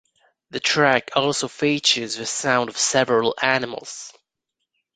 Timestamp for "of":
2.69-2.77